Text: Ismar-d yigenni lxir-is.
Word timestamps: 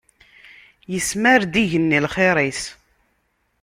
Ismar-d 0.97 1.53
yigenni 1.59 1.99
lxir-is. 2.05 2.61